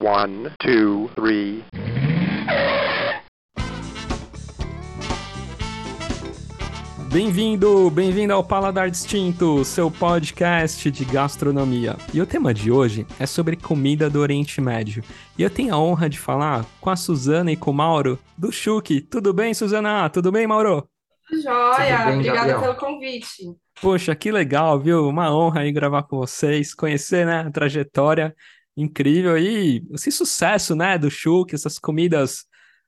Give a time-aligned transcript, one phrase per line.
[0.00, 1.64] One, two, three.
[7.10, 11.96] Bem-vindo, bem-vindo ao Paladar Distinto, seu podcast de gastronomia.
[12.14, 15.02] E o tema de hoje é sobre comida do Oriente Médio.
[15.36, 18.52] E eu tenho a honra de falar com a Suzana e com o Mauro do
[18.52, 19.00] Chuque.
[19.00, 20.08] Tudo bem, Suzana?
[20.08, 20.88] Tudo bem, Mauro?
[21.42, 23.52] Joia, obrigada pelo convite.
[23.82, 25.08] Poxa, que legal, viu?
[25.08, 28.32] Uma honra aí gravar com vocês, conhecer, né, a trajetória
[28.78, 32.46] incrível e esse sucesso, né, do Chuque, essas comidas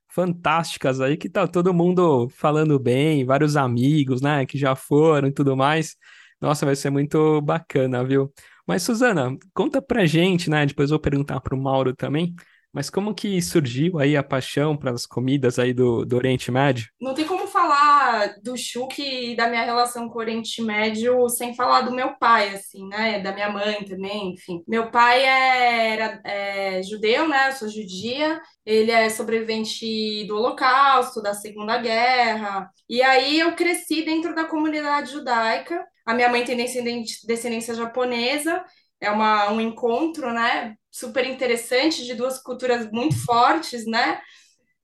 [0.09, 5.33] fantásticas aí que tá todo mundo falando bem, vários amigos, né, que já foram e
[5.33, 5.97] tudo mais.
[6.41, 8.33] Nossa, vai ser muito bacana, viu?
[8.67, 12.35] Mas, Suzana, conta pra gente, né, depois vou perguntar pro Mauro também,
[12.73, 16.89] mas como que surgiu aí a paixão pelas comidas aí do, do Oriente Médio?
[17.01, 21.55] Não tem como falar do Chuque e da minha relação com o Oriente Médio sem
[21.55, 23.21] falar do meu pai, assim, né?
[23.21, 24.63] Da minha mãe também, enfim.
[24.67, 27.49] Meu pai era é, judeu, né?
[27.49, 28.41] Eu sou judia.
[28.65, 32.71] Ele é sobrevivente do Holocausto, da Segunda Guerra.
[32.89, 35.85] E aí eu cresci dentro da comunidade judaica.
[36.07, 38.65] A minha mãe tem descendente- descendência japonesa.
[39.01, 40.75] É uma, um encontro, né?
[40.91, 44.21] Super interessante de duas culturas muito fortes, né?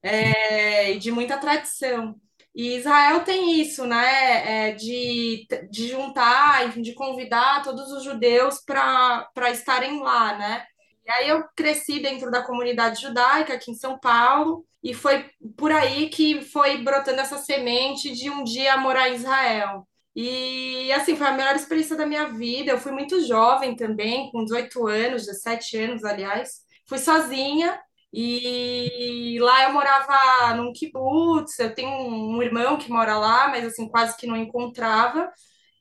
[0.03, 2.15] é, de muita tradição.
[2.57, 9.51] E Israel tem isso, né, é, de, de juntar, de convidar todos os judeus para
[9.51, 10.67] estarem lá, né?
[11.07, 15.71] E aí eu cresci dentro da comunidade judaica aqui em São Paulo, e foi por
[15.71, 19.87] aí que foi brotando essa semente de um dia morar em Israel.
[20.15, 22.73] E assim, foi a melhor experiência da minha vida.
[22.73, 26.63] Eu fui muito jovem também, com 18 anos, 17 anos, aliás.
[26.87, 27.79] Fui sozinha,
[28.13, 33.89] e lá eu morava num kibutz, eu tenho um irmão que mora lá, mas assim,
[33.89, 35.31] quase que não encontrava.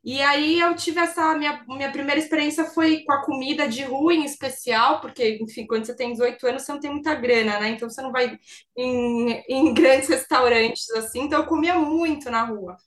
[0.04, 4.14] E aí eu tive essa minha, minha primeira experiência foi com a comida de rua
[4.14, 7.70] em especial, porque, enfim, quando você tem 18 anos, você não tem muita grana, né?
[7.70, 8.38] Então você não vai
[8.78, 12.78] em, em grandes restaurantes assim, então eu comia muito na rua.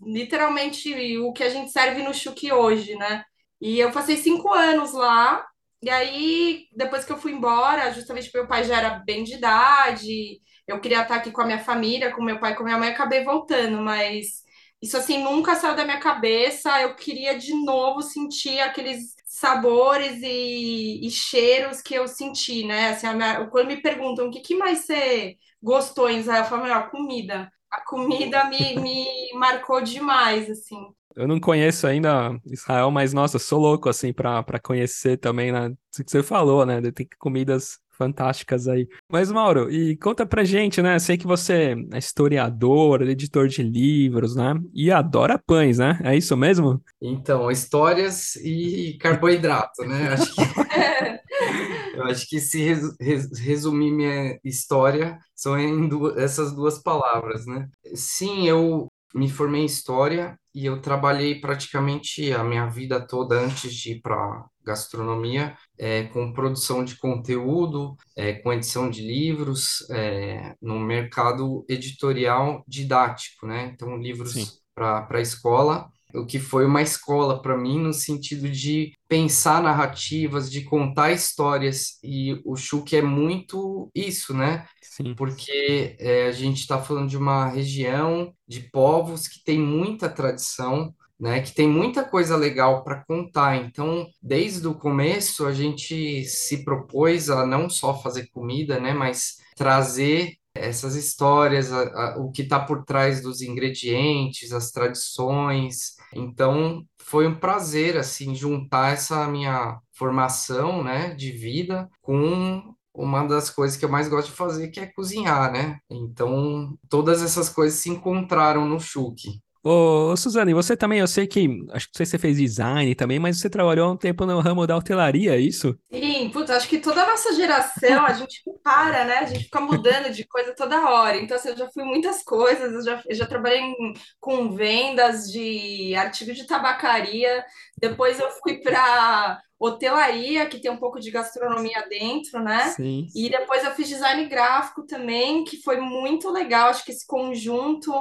[0.00, 3.24] Literalmente o que a gente serve no Chuque hoje, né?
[3.60, 5.44] E eu passei cinco anos lá,
[5.82, 9.34] e aí, depois que eu fui embora, justamente porque meu pai já era bem de
[9.34, 12.88] idade, eu queria estar aqui com a minha família, com meu pai com minha mãe,
[12.90, 14.42] acabei voltando, mas
[14.82, 16.80] isso assim nunca saiu da minha cabeça.
[16.80, 22.90] Eu queria de novo sentir aqueles sabores e, e cheiros que eu senti, né?
[22.90, 26.64] Assim, minha- quando me perguntam o que, que mais você gostou em Israel, eu falo,
[26.64, 27.50] "Meu, a comida.
[27.70, 30.76] A comida me, me marcou demais, assim.
[31.16, 35.74] Eu não conheço ainda Israel, mas nossa, sou louco assim para conhecer também, né?
[35.92, 36.80] Isso que você falou, né?
[36.92, 38.86] Tem comidas fantásticas aí.
[39.10, 40.96] Mas Mauro, e conta pra gente, né?
[41.00, 44.54] Sei que você é historiador, editor de livros, né?
[44.72, 45.98] E adora pães, né?
[46.04, 46.80] É isso mesmo?
[47.02, 50.08] Então, histórias e carboidrato, né?
[50.12, 50.42] Acho que,
[51.94, 57.46] eu acho que se resu- res- resumir minha história são em du- essas duas palavras,
[57.46, 57.68] né?
[57.94, 63.72] Sim, eu me formei em história e eu trabalhei praticamente a minha vida toda antes
[63.72, 70.56] de ir para gastronomia, é, com produção de conteúdo, é, com edição de livros, é,
[70.60, 73.70] no mercado editorial didático, né?
[73.72, 78.92] Então, livros para a escola o que foi uma escola para mim no sentido de
[79.08, 84.66] pensar narrativas, de contar histórias, e o Chuque é muito isso, né?
[85.00, 85.14] Sim.
[85.14, 90.94] Porque é, a gente está falando de uma região de povos que tem muita tradição,
[91.18, 91.40] né?
[91.40, 93.56] Que tem muita coisa legal para contar.
[93.56, 98.92] Então, desde o começo, a gente se propôs a não só fazer comida, né?
[98.92, 105.94] Mas trazer essas histórias, a- a- o que está por trás dos ingredientes, as tradições.
[106.14, 113.50] Então, foi um prazer, assim, juntar essa minha formação, né, de vida com uma das
[113.50, 115.78] coisas que eu mais gosto de fazer, que é cozinhar, né?
[115.90, 119.40] Então, todas essas coisas se encontraram no Chuque.
[119.62, 122.36] Ô, ô, Suzane, você também, eu sei que, acho que não sei se você fez
[122.38, 125.78] design também, mas você trabalhou um tempo no ramo da hotelaria, é isso?
[125.90, 129.18] Sim, putz, acho que toda a nossa geração, a gente não para, né?
[129.20, 131.16] A gente fica mudando de coisa toda hora.
[131.16, 135.30] Então, assim, eu já fui muitas coisas, eu já, eu já trabalhei em- com vendas
[135.32, 137.42] de artigo de tabacaria,
[137.80, 142.68] depois eu fui para hotelaria, que tem um pouco de gastronomia dentro, né?
[142.68, 143.08] Sim.
[143.14, 146.68] E depois eu fiz design gráfico também, que foi muito legal.
[146.68, 147.92] Acho que esse conjunto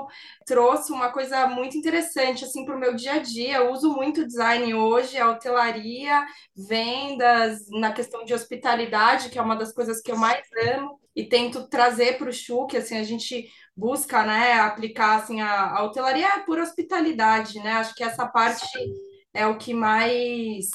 [0.46, 3.58] trouxe uma coisa muito interessante assim para o meu dia a dia.
[3.58, 6.24] Eu uso muito design hoje, a hotelaria,
[6.56, 10.46] vendas, na questão de hospitalidade, que é uma das coisas que eu mais
[10.76, 15.78] amo, e tento trazer para o Chuque, assim, a gente busca, né, aplicar assim a,
[15.78, 17.74] a hotelaria é por hospitalidade, né?
[17.74, 18.66] Acho que essa parte
[19.38, 20.72] é o que mais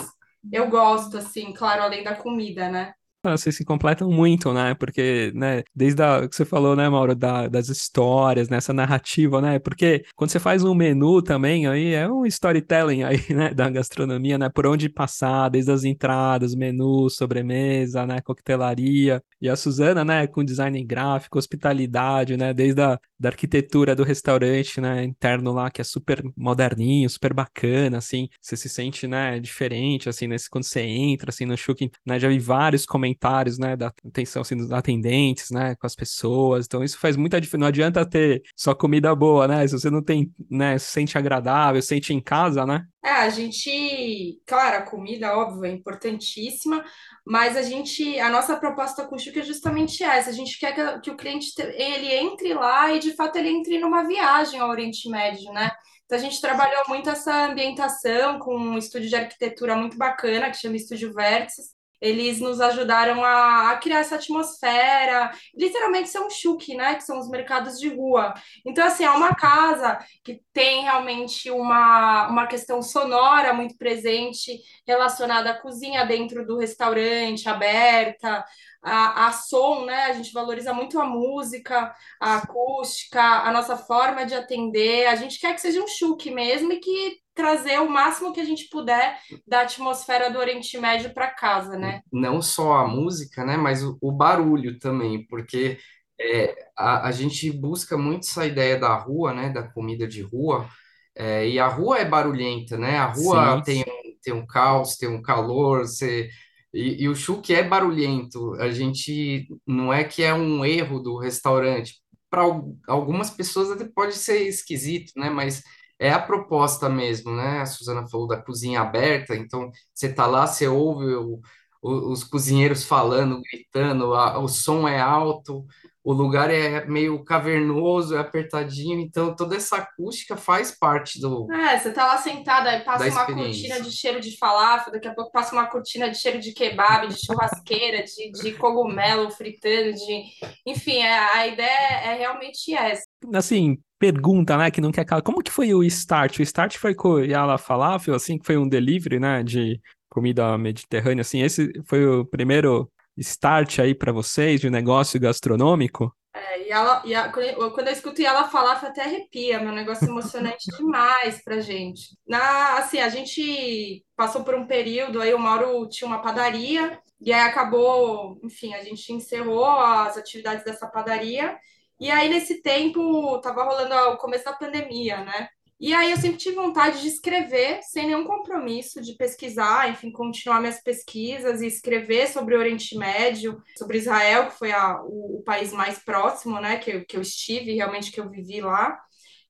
[0.53, 2.95] eu gosto, assim, claro, além da comida, né?
[3.23, 4.75] Vocês se completam muito, né?
[4.75, 9.41] Porque, né, desde o que você falou, né, Mauro, da, das histórias, nessa né, narrativa,
[9.41, 9.59] né?
[9.59, 14.37] Porque quando você faz um menu também, aí é um storytelling aí, né, da gastronomia,
[14.39, 14.49] né?
[14.49, 19.23] Por onde passar, desde as entradas, menu, sobremesa, né, coquetelaria.
[19.41, 24.81] E a Suzana, né, com design gráfico, hospitalidade, né, desde a da arquitetura do restaurante,
[24.81, 30.09] né, interno lá, que é super moderninho, super bacana, assim, você se sente, né, diferente,
[30.09, 33.12] assim, nesse, quando você entra, assim, no Shukin, né, já vi vários comentários,
[33.59, 37.61] né, da atenção, assim, dos atendentes, né, com as pessoas, então isso faz muita diferença,
[37.61, 41.81] não adianta ter só comida boa, né, se você não tem, né, se sente agradável,
[41.81, 46.85] se sente em casa, né, é, a gente, claro, a comida, óbvio, é importantíssima,
[47.27, 50.31] mas a gente, a nossa proposta com o Chuca é justamente essa.
[50.31, 53.81] A gente quer que, que, o cliente ele entre lá e de fato ele entre
[53.81, 55.73] numa viagem ao Oriente Médio, né?
[56.05, 60.59] Então a gente trabalhou muito essa ambientação com um estúdio de arquitetura muito bacana que
[60.59, 61.73] chama Estúdio Vértices,
[62.03, 65.31] eles nos ajudaram a, a, criar essa atmosfera.
[65.57, 66.97] Literalmente são chuk, né?
[66.97, 68.35] Que são os mercados de rua.
[68.67, 75.51] Então, assim, é uma casa que tem realmente uma, uma questão sonora muito presente relacionada
[75.51, 78.45] à cozinha dentro do restaurante, aberta,
[78.83, 80.07] a, a som, né?
[80.07, 85.07] A gente valoriza muito a música, a acústica, a nossa forma de atender.
[85.07, 88.45] A gente quer que seja um chuk mesmo e que trazer o máximo que a
[88.45, 92.03] gente puder da atmosfera do Oriente Médio para casa, né?
[92.13, 95.79] Não só a música, né, mas o, o barulho também, porque
[96.21, 100.69] é, a, a gente busca muito essa ideia da rua, né, da comida de rua,
[101.15, 102.97] é, e a rua é barulhenta, né?
[102.97, 103.63] A rua Sim.
[103.63, 103.85] tem,
[104.23, 106.29] tem um caos, tem um calor, você...
[106.73, 108.55] E, e o chuque é barulhento.
[108.55, 111.97] A gente não é que é um erro do restaurante.
[112.31, 112.45] Para
[112.89, 115.29] algumas pessoas até pode ser esquisito, né?
[115.29, 115.63] Mas
[116.03, 117.61] é a proposta mesmo, né?
[117.61, 121.41] A Suzana falou da cozinha aberta, então você tá lá, você ouve o,
[121.81, 125.65] o, os cozinheiros falando, gritando, a, o som é alto,
[126.03, 131.47] o lugar é meio cavernoso, é apertadinho, então toda essa acústica faz parte do.
[131.53, 135.15] É, você tá lá sentada, aí passa uma cortina de cheiro de falafel, daqui a
[135.15, 140.25] pouco passa uma cortina de cheiro de kebab, de churrasqueira, de, de cogumelo fritando, de.
[140.67, 143.05] Enfim, é, a ideia é realmente essa.
[143.33, 145.23] Assim, pergunta, né, que não quer calar.
[145.23, 146.41] Como que foi o start?
[146.41, 151.21] O start foi com Yala Falafel, assim, que foi um delivery, né, de comida mediterrânea,
[151.21, 156.13] assim, esse foi o primeiro start aí para vocês de negócio gastronômico?
[156.35, 160.65] É, e ela, e a, quando eu escuto ela falar, até arrepia, meu negócio emocionante
[160.77, 162.17] demais pra gente.
[162.27, 167.33] Na, assim, a gente passou por um período, aí o Mauro tinha uma padaria, e
[167.33, 171.57] aí acabou, enfim, a gente encerrou as atividades dessa padaria,
[172.01, 175.49] e aí, nesse tempo, tava rolando o começo da pandemia, né?
[175.83, 180.61] E aí eu sempre tive vontade de escrever, sem nenhum compromisso, de pesquisar, enfim, continuar
[180.61, 185.43] minhas pesquisas e escrever sobre o Oriente Médio, sobre Israel, que foi a, o, o,
[185.43, 188.97] país mais próximo, né, que eu, que eu estive, realmente que eu vivi lá.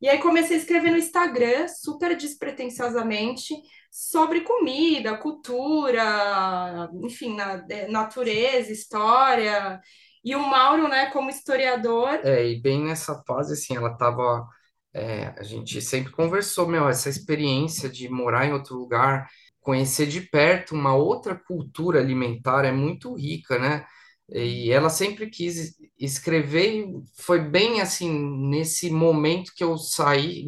[0.00, 3.54] E aí comecei a escrever no Instagram, super despretensiosamente,
[3.90, 9.78] sobre comida, cultura, enfim, na, é, natureza, história.
[10.24, 12.20] E o Mauro, né, como historiador.
[12.24, 14.46] É, e bem nessa fase, assim, ela estava.
[14.94, 19.28] É, a gente sempre conversou, meu, essa experiência de morar em outro lugar,
[19.60, 23.84] conhecer de perto uma outra cultura alimentar é muito rica, né?
[24.28, 26.86] E ela sempre quis escrever,
[27.16, 28.10] foi bem assim,
[28.48, 30.44] nesse momento que eu saí,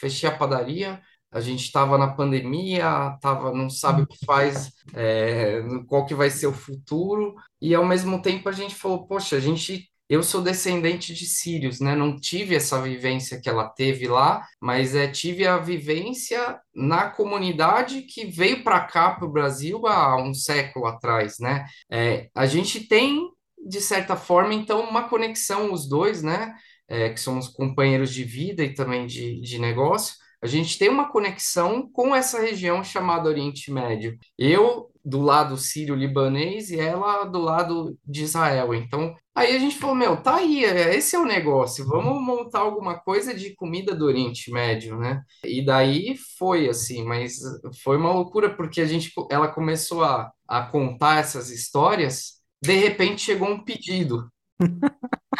[0.00, 5.60] fechei a padaria, a gente estava na pandemia, tava, não sabe o que faz, é,
[5.86, 9.40] qual que vai ser o futuro, e ao mesmo tempo a gente falou, poxa, a
[9.40, 11.94] gente, eu sou descendente de sírios, né?
[11.94, 18.02] Não tive essa vivência que ela teve lá, mas é, tive a vivência na comunidade
[18.02, 21.66] que veio para cá, para o Brasil, há um século atrás, né?
[21.90, 23.28] É, a gente tem,
[23.66, 26.54] de certa forma, então, uma conexão, os dois, né?
[26.90, 31.10] É, que somos companheiros de vida e também de, de negócio, a gente tem uma
[31.10, 34.18] conexão com essa região chamada Oriente Médio.
[34.38, 38.74] Eu do lado sírio-libanês e ela do lado de Israel.
[38.74, 42.60] Então, aí a gente falou, meu, tá aí, é, esse é o negócio, vamos montar
[42.60, 45.22] alguma coisa de comida do Oriente Médio, né?
[45.44, 47.38] E daí foi assim, mas
[47.82, 53.22] foi uma loucura porque a gente, ela começou a, a contar essas histórias, de repente
[53.22, 54.28] chegou um pedido.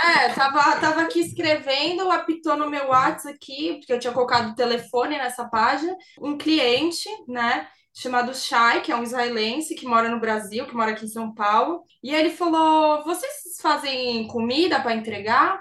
[0.01, 4.55] É, tava, tava aqui escrevendo, apitou no meu WhatsApp aqui, porque eu tinha colocado o
[4.55, 10.21] telefone nessa página, um cliente, né, chamado Shai, que é um israelense que mora no
[10.21, 15.61] Brasil, que mora aqui em São Paulo, e ele falou: "Vocês fazem comida para entregar?"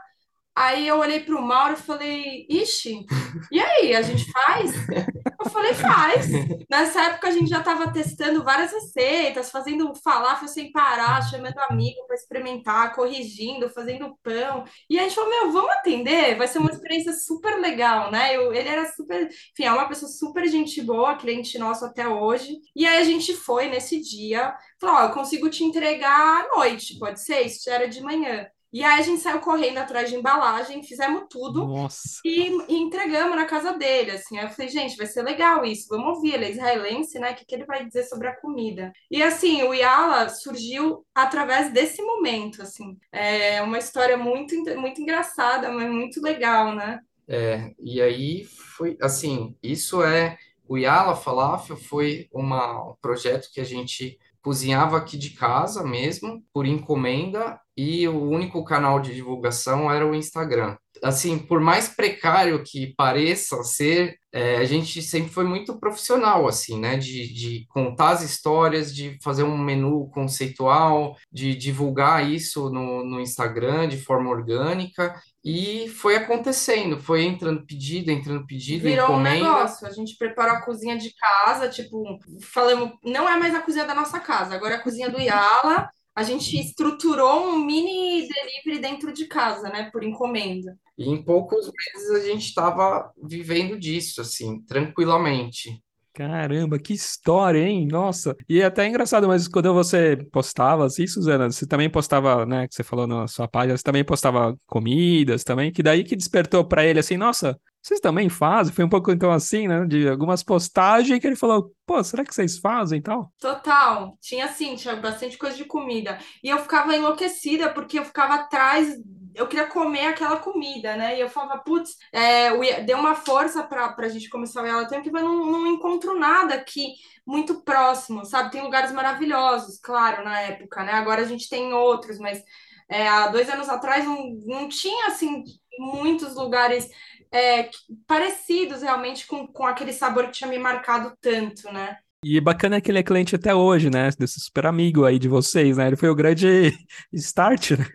[0.55, 3.05] Aí eu olhei para o Mauro e falei: "Ixi,
[3.51, 4.71] e aí, a gente faz?"
[5.47, 6.27] Eu falei, faz.
[6.69, 12.05] Nessa época a gente já estava testando várias receitas, fazendo falafel sem parar, chamando amigo
[12.05, 14.65] para experimentar, corrigindo, fazendo pão.
[14.89, 16.35] E a gente falou, meu, vamos atender?
[16.35, 18.35] Vai ser uma experiência super legal, né?
[18.35, 22.59] Eu, ele era super, enfim, é uma pessoa super gente boa, cliente nosso até hoje.
[22.75, 26.99] E aí a gente foi nesse dia, falou, ó, eu consigo te entregar à noite,
[26.99, 27.41] pode ser?
[27.43, 28.47] Isso já era de manhã.
[28.71, 32.19] E aí a gente saiu correndo atrás de embalagem, fizemos tudo Nossa.
[32.25, 34.37] e, e entregamos na casa dele, assim.
[34.37, 37.31] Aí eu falei, gente, vai ser legal isso, vamos ouvir, ele é israelense, né?
[37.31, 38.91] O que, que ele vai dizer sobre a comida?
[39.09, 42.97] E assim, o Yala surgiu através desse momento, assim.
[43.11, 46.99] É uma história muito, muito engraçada, mas muito legal, né?
[47.27, 53.61] É, e aí foi assim, isso é o Yala Falafel foi uma, um projeto que
[53.61, 59.91] a gente cozinhava aqui de casa mesmo, por encomenda, e o único canal de divulgação
[59.91, 60.75] era o Instagram.
[61.03, 66.79] Assim, por mais precário que pareça ser, é, a gente sempre foi muito profissional, assim,
[66.79, 66.97] né?
[66.97, 73.19] De, de contar as histórias, de fazer um menu conceitual, de divulgar isso no, no
[73.19, 75.13] Instagram de forma orgânica.
[75.45, 79.35] E foi acontecendo, foi entrando pedido, entrando pedido, Virou um encomenda.
[79.35, 79.87] negócio.
[79.87, 83.93] A gente preparou a cozinha de casa, tipo, falamos, não é mais a cozinha da
[83.93, 85.89] nossa casa, agora é a cozinha do Yala.
[86.17, 90.75] A gente estruturou um mini delivery dentro de casa, né, por encomenda.
[90.97, 95.79] E em poucos meses a gente estava vivendo disso, assim, tranquilamente.
[96.15, 97.87] Caramba, que história, hein?
[97.91, 98.35] Nossa.
[98.49, 102.73] E é até engraçado, mas quando você postava assim, Suzana, você também postava, né, que
[102.73, 106.83] você falou na sua página, você também postava comidas também, que daí que despertou para
[106.83, 108.73] ele assim, nossa, vocês também fazem?
[108.73, 112.33] Foi um pouco então assim, né, de algumas postagens que ele falou, pô, será que
[112.33, 113.31] vocês fazem e tal?
[113.39, 114.17] Total.
[114.19, 116.17] Tinha sim, tinha bastante coisa de comida.
[116.43, 118.97] E eu ficava enlouquecida porque eu ficava atrás
[119.37, 121.15] eu queria comer aquela comida, né?
[121.15, 125.09] E eu falava, putz, é, deu uma força para a gente começar o Tempo, que
[125.09, 128.51] eu não, não encontro nada aqui muito próximo, sabe?
[128.51, 130.93] Tem lugares maravilhosos, claro, na época, né?
[130.93, 132.41] Agora a gente tem outros, mas
[132.89, 135.43] é, há dois anos atrás não, não tinha, assim,
[135.77, 136.89] muitos lugares
[137.31, 137.69] é,
[138.05, 141.97] parecidos realmente com, com aquele sabor que tinha me marcado tanto, né?
[142.23, 145.77] E bacana que ele é cliente até hoje, né, desse super amigo aí de vocês,
[145.77, 145.87] né?
[145.87, 146.73] Ele foi o grande
[147.13, 147.85] start, né?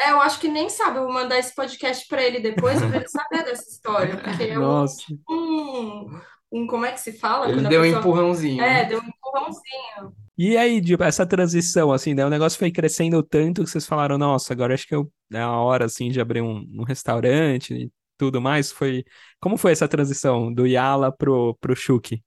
[0.00, 2.96] É, eu acho que nem sabe, eu vou mandar esse podcast para ele depois para
[2.96, 5.02] ele saber dessa história, porque é um, Nossa.
[5.28, 6.20] um,
[6.52, 7.48] um- como é que se fala?
[7.50, 8.62] Ele deu um pessoa- empurrãozinho.
[8.62, 10.14] É, deu um empurrãozinho.
[10.36, 12.26] E aí, tipo, essa transição, assim, né?
[12.26, 15.50] O negócio foi crescendo tanto que vocês falaram, nossa, agora acho que eu, é a
[15.52, 18.70] hora, assim, de abrir um, um restaurante tudo mais.
[18.72, 19.04] Foi...
[19.40, 22.22] Como foi essa transição do Yala pro, pro Shuki?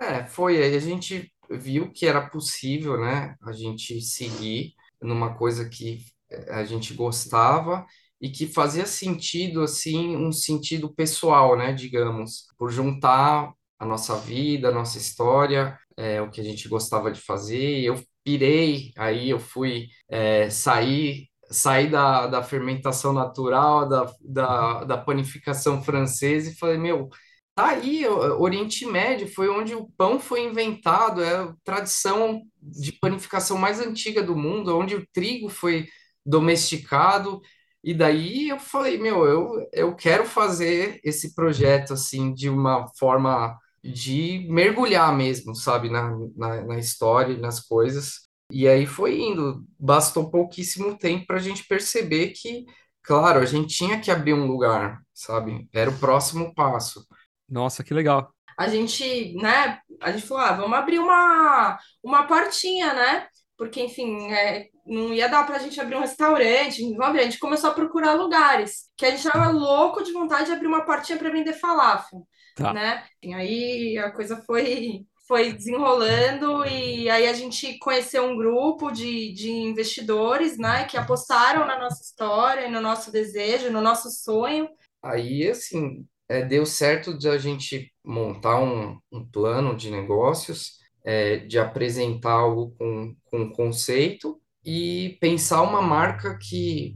[0.00, 0.62] É, foi.
[0.62, 5.98] A gente viu que era possível, né, a gente seguir numa coisa que
[6.30, 7.84] eh, a gente gostava
[8.20, 14.68] e que fazia sentido, assim, um sentido pessoal, né, digamos, por juntar a nossa vida,
[14.68, 17.80] a nossa história, é, o que a gente gostava de fazer.
[17.82, 21.28] Eu pirei, aí eu fui é, sair.
[21.52, 27.08] Saí da, da fermentação natural, da, da, da panificação francesa e falei, meu,
[27.54, 33.58] Tá aí, Oriente Médio foi onde o pão foi inventado, é a tradição de panificação
[33.58, 35.86] mais antiga do mundo, onde o trigo foi
[36.24, 37.40] domesticado.
[37.84, 43.54] E daí eu falei, meu, eu, eu quero fazer esse projeto assim de uma forma
[43.84, 48.28] de mergulhar mesmo, sabe, na, na, na história e nas coisas.
[48.52, 52.66] E aí foi indo, bastou pouquíssimo tempo para a gente perceber que,
[53.02, 55.68] claro, a gente tinha que abrir um lugar, sabe?
[55.72, 57.06] Era o próximo passo.
[57.48, 58.34] Nossa, que legal.
[58.58, 63.26] A gente, né, a gente falou, ah, vamos abrir uma, uma portinha, né?
[63.56, 67.20] Porque, enfim, é, não ia dar pra gente abrir um restaurante, vamos abrir.
[67.20, 70.66] A gente começou a procurar lugares, que a gente tava louco de vontade de abrir
[70.66, 72.72] uma portinha para vender falafel, Tá.
[72.72, 73.04] né?
[73.22, 79.32] E aí a coisa foi foi desenrolando e aí a gente conheceu um grupo de,
[79.32, 84.68] de investidores, né, que apostaram na nossa história, no nosso desejo, no nosso sonho.
[85.02, 90.72] Aí, assim, é, deu certo de a gente montar um, um plano de negócios,
[91.02, 96.94] é, de apresentar algo com, com conceito e pensar uma marca que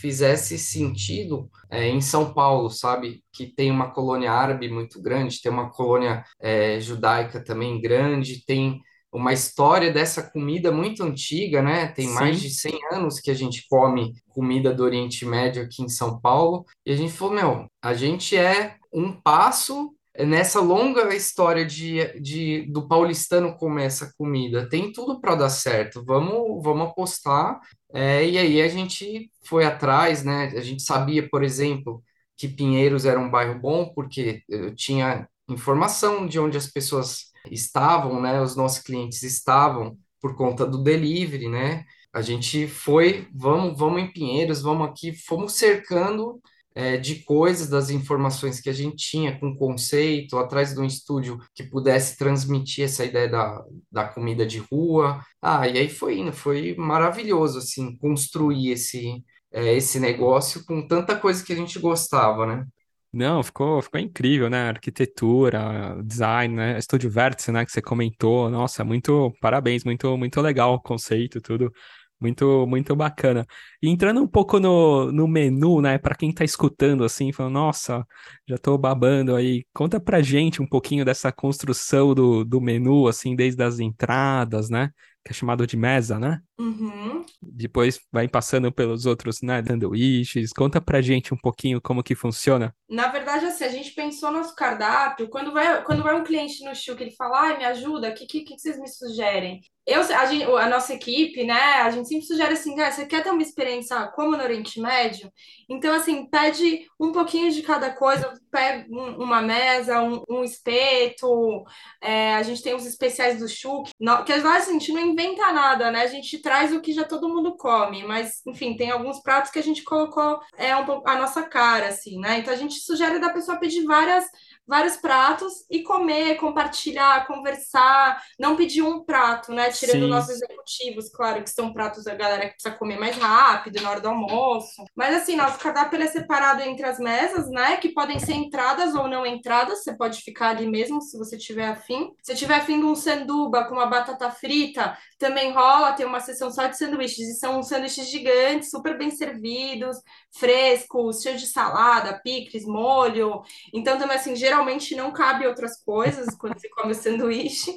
[0.00, 3.22] fizesse sentido é, em São Paulo, sabe?
[3.32, 8.80] Que tem uma colônia árabe muito grande, tem uma colônia é, judaica também grande, tem
[9.12, 11.88] uma história dessa comida muito antiga, né?
[11.88, 12.42] Tem mais Sim.
[12.42, 16.64] de 100 anos que a gente come comida do Oriente Médio aqui em São Paulo.
[16.84, 22.62] E a gente falou, meu, a gente é um passo nessa longa história de, de
[22.70, 24.68] do paulistano comer essa comida.
[24.68, 26.04] Tem tudo para dar certo.
[26.04, 27.60] Vamos, vamos apostar.
[27.92, 30.52] É, e aí a gente foi atrás, né?
[30.56, 32.02] A gente sabia, por exemplo,
[32.36, 38.20] que Pinheiros era um bairro bom porque eu tinha informação de onde as pessoas estavam,
[38.20, 38.40] né?
[38.40, 41.84] Os nossos clientes estavam por conta do delivery, né?
[42.12, 46.40] A gente foi, vamos, vamos em Pinheiros, vamos aqui, fomos cercando
[46.76, 51.38] é, de coisas, das informações que a gente tinha com conceito, atrás de um estúdio
[51.54, 55.18] que pudesse transmitir essa ideia da, da comida de rua.
[55.40, 61.16] Ah, e aí foi indo, foi maravilhoso, assim, construir esse, é, esse negócio com tanta
[61.16, 62.66] coisa que a gente gostava, né?
[63.10, 64.68] Não, ficou, ficou incrível, né?
[64.68, 66.78] Arquitetura, design, né?
[66.78, 67.64] Estúdio Vértice, né?
[67.64, 68.50] Que você comentou.
[68.50, 71.72] Nossa, muito parabéns, muito, muito legal o conceito, tudo.
[72.18, 73.46] Muito, muito bacana.
[73.82, 75.98] E entrando um pouco no, no menu, né?
[75.98, 78.06] Para quem tá escutando assim, falando, nossa,
[78.48, 79.64] já tô babando aí.
[79.74, 84.90] Conta pra gente um pouquinho dessa construção do, do menu, assim, desde as entradas, né?
[85.22, 86.40] Que é chamado de mesa, né?
[86.58, 87.24] Uhum.
[87.42, 89.62] Depois vai passando pelos outros, né?
[89.62, 90.52] Sanduíches.
[90.52, 92.74] Conta pra gente um pouquinho como que funciona.
[92.88, 95.28] Na verdade, assim, a gente pensou nosso cardápio.
[95.28, 98.14] Quando vai, quando vai um cliente no Chiu que ele fala, ai, me ajuda, o
[98.14, 99.60] que, que, que vocês me sugerem?
[99.86, 103.22] Eu, a, gente, a nossa equipe, né, a gente sempre sugere assim, ah, você quer
[103.22, 105.30] ter uma experiência como no Oriente Médio?
[105.68, 111.62] Então, assim, pede um pouquinho de cada coisa, pega um, uma mesa, um, um espeto,
[112.00, 113.92] é, a gente tem os especiais do Chuk,
[114.26, 117.04] que lá assim, a gente não inventa nada, né, a gente traz o que já
[117.04, 121.16] todo mundo come, mas, enfim, tem alguns pratos que a gente colocou é, um, a
[121.16, 124.24] nossa cara, assim, né, então a gente sugere da pessoa pedir várias
[124.66, 129.70] vários pratos e comer, compartilhar, conversar, não pedir um prato, né?
[129.70, 130.08] Tirando Sim.
[130.08, 134.00] nossos executivos, claro, que são pratos da galera que precisa comer mais rápido, na hora
[134.00, 134.84] do almoço.
[134.94, 137.76] Mas assim, nosso cardápio é separado entre as mesas, né?
[137.76, 141.68] Que podem ser entradas ou não entradas, você pode ficar ali mesmo se você tiver
[141.68, 142.10] afim.
[142.22, 146.50] Se tiver afim de um sanduba com uma batata frita, também rola, tem uma seção
[146.50, 149.96] só de sanduíches, e são sanduíches gigantes, super bem servidos,
[150.38, 153.42] frescos, cheios de salada, picles, molho.
[153.72, 154.55] Então, também, assim, geralmente
[154.96, 157.74] não cabe outras coisas quando você come o sanduíche.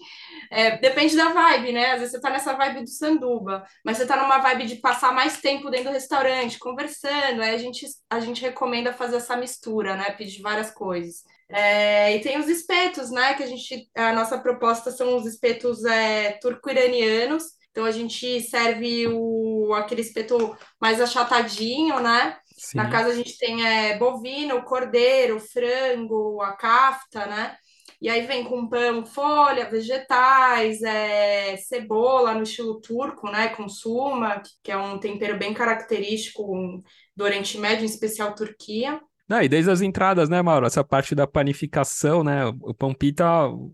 [0.52, 1.92] É, depende da vibe, né?
[1.92, 5.14] Às vezes você tá nessa vibe do sanduba, mas você tá numa vibe de passar
[5.14, 9.96] mais tempo dentro do restaurante, conversando, aí a gente, a gente recomenda fazer essa mistura,
[9.96, 10.12] né?
[10.12, 11.24] Pedir várias coisas.
[11.50, 13.34] É, e tem os espetos, né?
[13.36, 17.44] Que a gente, a nossa proposta são os espetos é, turco-iranianos.
[17.72, 22.38] Então a gente serve o, aquele espeto mais achatadinho, né?
[22.60, 22.78] Sim.
[22.78, 27.56] Na casa a gente tem é, bovino, cordeiro, frango, a kafta, né?
[28.02, 33.50] E aí vem com pão, folha, vegetais, é, cebola no estilo turco, né?
[33.50, 36.84] Com suma, que é um tempero bem característico
[37.16, 39.02] do Oriente Médio, em especial Turquia.
[39.28, 40.66] Não, e desde as entradas, né, Mauro?
[40.66, 42.46] Essa parte da panificação, né?
[42.62, 43.26] O pão pita,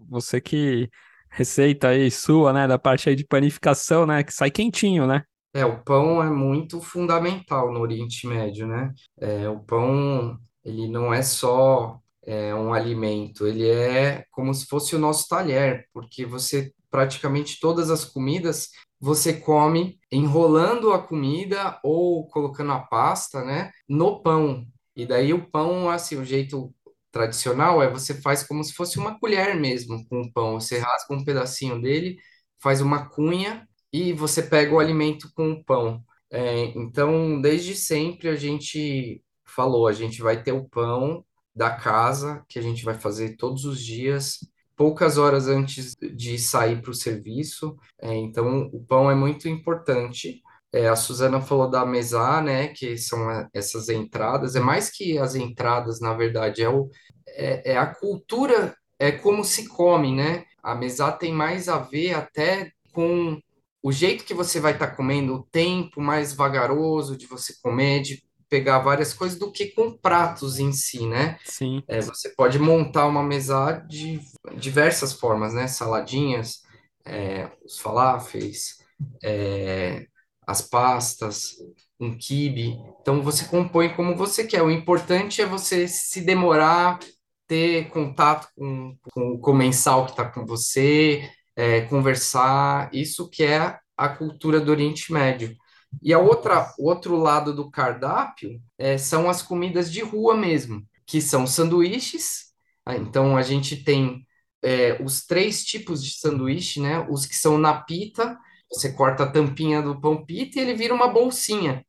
[0.09, 0.89] você que
[1.29, 2.67] receita aí sua, né?
[2.67, 4.23] Da parte aí de panificação, né?
[4.23, 5.23] Que sai quentinho, né?
[5.55, 8.93] É, o pão é muito fundamental no Oriente Médio, né?
[9.17, 14.97] É, o pão, ele não é só é, um alimento, ele é como se fosse
[14.97, 22.27] o nosso talher, porque você praticamente todas as comidas você come enrolando a comida ou
[22.27, 24.65] colocando a pasta, né, no pão.
[24.93, 26.73] E daí o pão, assim, o jeito
[27.11, 30.59] tradicional é você faz como se fosse uma colher mesmo com o pão.
[30.59, 32.17] Você rasga um pedacinho dele,
[32.61, 33.65] faz uma cunha
[33.95, 36.03] e você pega o alimento com o pão.
[36.29, 41.23] É, então, desde sempre a gente falou, a gente vai ter o pão
[41.55, 44.39] da casa que a gente vai fazer todos os dias,
[44.75, 47.77] poucas horas antes de sair para o serviço.
[48.01, 50.41] É, então, o pão é muito importante.
[50.73, 54.57] É, a Suzana falou da mesa, né, que são essas entradas.
[54.57, 56.89] É mais que as entradas, na verdade, é, o,
[57.29, 60.43] é, é a cultura, é como se come, né?
[60.61, 63.39] A mesa tem mais a ver até com
[63.85, 68.01] o jeito que você vai estar tá comendo, o tempo mais vagaroso de você comer,
[68.01, 71.37] de pegar várias coisas, do que com pratos em si, né?
[71.45, 71.83] Sim.
[71.87, 74.19] É, você pode montar uma mesa de
[74.57, 75.67] diversas formas, né?
[75.67, 76.63] Saladinhas,
[77.05, 78.79] é, os falaféis,
[79.23, 80.07] é,
[80.47, 81.51] as pastas,
[81.99, 82.79] um quibe.
[83.01, 84.63] Então você compõe como você quer.
[84.63, 86.97] O importante é você se demorar,
[87.45, 92.89] ter contato com, com o comensal que está com você, é, conversar.
[92.93, 95.55] Isso que é a cultura do Oriente Médio.
[96.01, 100.83] E a outra, o outro lado do cardápio é, são as comidas de rua mesmo,
[101.05, 102.53] que são sanduíches.
[102.87, 104.25] Então a gente tem
[104.63, 106.99] é, os três tipos de sanduíche, né?
[107.09, 108.37] Os que são na pita,
[108.71, 111.85] você corta a tampinha do pão pita e ele vira uma bolsinha,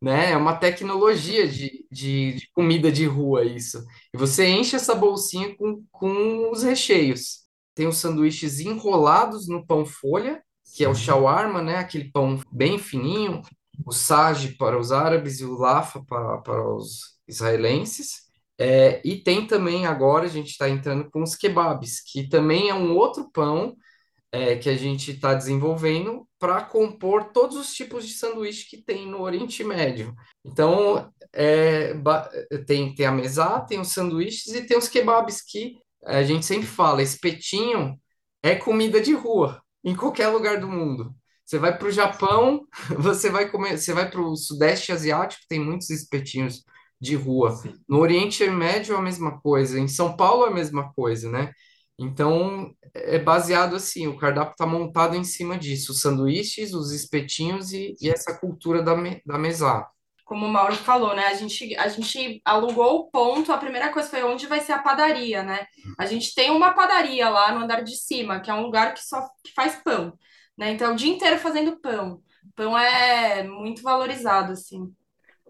[0.00, 0.32] né?
[0.32, 3.84] É uma tecnologia de, de, de comida de rua isso.
[4.14, 7.40] E você enche essa bolsinha com, com os recheios.
[7.74, 10.42] Tem os sanduíches enrolados no pão folha,
[10.74, 11.76] que é o shawarma, né?
[11.76, 13.42] Aquele pão bem fininho,
[13.84, 18.28] o sage para os árabes e o lafa para, para os israelenses.
[18.58, 22.74] É, e tem também agora, a gente está entrando com os kebabs, que também é
[22.74, 23.74] um outro pão
[24.32, 29.06] é, que a gente está desenvolvendo para compor todos os tipos de sanduíche que tem
[29.06, 30.14] no Oriente Médio.
[30.44, 31.94] Então, é,
[32.66, 36.66] tem, tem a mesá, tem os sanduíches e tem os kebabs, que a gente sempre
[36.66, 37.98] fala, espetinho
[38.42, 41.14] é comida de rua, em qualquer lugar do mundo.
[41.44, 42.66] Você vai para o Japão,
[42.98, 46.64] você vai comer, você vai para o Sudeste Asiático, tem muitos espetinhos
[47.00, 47.60] de rua.
[47.88, 51.52] No Oriente Médio é a mesma coisa, em São Paulo é a mesma coisa, né?
[51.98, 57.72] Então, é baseado assim, o cardápio está montado em cima disso, os sanduíches, os espetinhos
[57.72, 59.86] e, e essa cultura da, me, da mesá.
[60.30, 61.26] Como o Mauro falou, né?
[61.26, 64.78] A gente, a gente alugou o ponto, a primeira coisa foi onde vai ser a
[64.78, 65.66] padaria, né?
[65.98, 69.04] A gente tem uma padaria lá no andar de cima, que é um lugar que
[69.04, 70.12] só que faz pão,
[70.56, 70.70] né?
[70.70, 72.22] Então, é o dia inteiro fazendo pão.
[72.54, 74.94] Pão é muito valorizado, assim.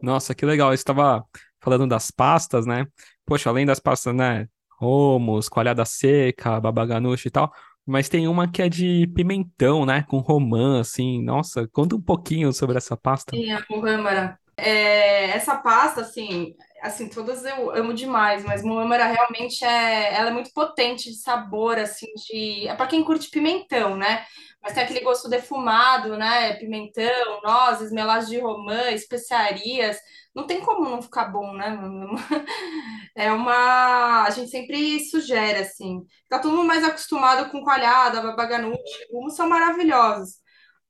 [0.00, 0.70] Nossa, que legal.
[0.70, 1.26] Eu estava
[1.60, 2.86] falando das pastas, né?
[3.26, 4.48] Poxa, além das pastas, né?
[4.78, 7.52] Romos, coalhada seca, babaganuche e tal.
[7.84, 10.04] Mas tem uma que é de pimentão, né?
[10.08, 11.22] Com romã, assim.
[11.22, 13.36] Nossa, conta um pouquinho sobre essa pasta.
[13.36, 14.39] Sim, a muhammara.
[14.60, 20.32] É, essa pasta, assim, assim, todas eu amo demais, mas muhammara realmente é, ela é
[20.32, 22.68] muito potente de sabor, assim, de...
[22.68, 24.24] É para quem curte pimentão, né?
[24.62, 26.54] Mas tem aquele gosto defumado, né?
[26.54, 29.98] Pimentão, nozes, melaço de romã, especiarias.
[30.34, 31.78] Não tem como não ficar bom, né?
[33.16, 34.24] É uma.
[34.24, 36.04] A gente sempre sugere, assim.
[36.28, 38.78] Tá todo mundo mais acostumado com coalhada, babaganuche,
[39.12, 40.36] humos são maravilhosos.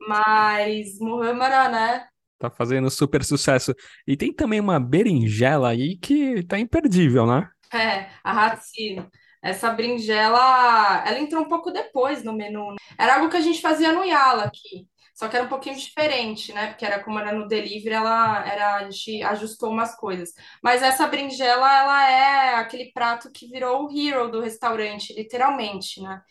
[0.00, 2.09] Mas muhammara, né?
[2.40, 3.74] Tá fazendo super sucesso.
[4.06, 7.46] E tem também uma berinjela aí que tá imperdível, né?
[7.70, 9.06] É, a Hatsino.
[9.42, 12.70] Essa berinjela, ela entrou um pouco depois no menu.
[12.70, 12.76] Né?
[12.98, 14.88] Era algo que a gente fazia no Yala aqui,
[15.20, 16.68] só que era um pouquinho diferente, né?
[16.68, 20.32] Porque era como era no delivery, ela era a gente ajustou umas coisas.
[20.62, 26.22] Mas essa berinjela, ela é aquele prato que virou o hero do restaurante, literalmente, né?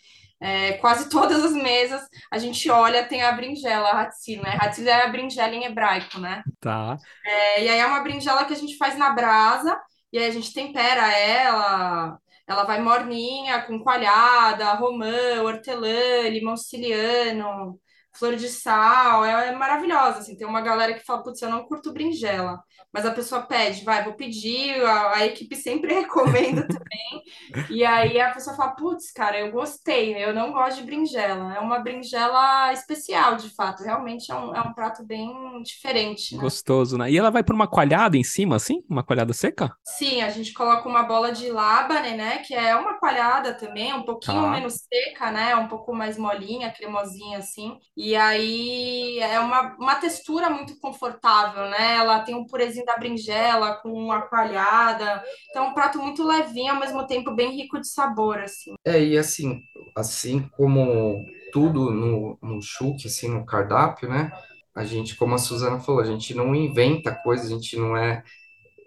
[0.42, 4.58] É, quase todas as mesas a gente olha, tem a berinjela, a hatzil, né?
[4.60, 6.42] Hatzil é a berinjela em hebraico, né?
[6.60, 6.98] Tá.
[7.24, 9.80] É, e aí é uma berinjela que a gente faz na brasa,
[10.12, 17.80] e aí a gente tempera ela, ela vai morninha, com coalhada, romã, hortelã, limão siciliano,
[18.20, 21.64] flor de sal, é, é maravilhosa, assim, tem uma galera que fala, putz, eu não
[21.66, 22.62] curto berinjela,
[22.94, 27.24] mas a pessoa pede, vai, vou pedir, a, a equipe sempre recomenda também,
[27.70, 31.60] e aí a pessoa fala, putz, cara, eu gostei, eu não gosto de berinjela, é
[31.60, 36.42] uma berinjela especial, de fato, realmente é um, é um prato bem diferente, né?
[36.42, 37.12] Gostoso, né?
[37.12, 38.84] E ela vai por uma coalhada em cima, assim?
[38.90, 39.76] Uma coalhada seca?
[39.84, 44.04] Sim, a gente coloca uma bola de lábane, né, que é uma coalhada também, um
[44.04, 44.52] pouquinho Tá.
[44.52, 50.50] menos seca, né, um pouco mais molinha, cremosinha, assim, e aí é uma, uma textura
[50.50, 51.96] muito confortável, né?
[51.96, 55.24] Ela tem um purezinho da berinjela com uma coalhada.
[55.50, 58.74] Então, um prato muito levinho, ao mesmo tempo bem rico de sabor, assim.
[58.86, 59.62] É, e assim,
[59.96, 64.32] assim como tudo no, no Chook, assim, no cardápio, né?
[64.76, 68.24] A gente, como a Suzana falou, a gente não inventa coisa, a gente não é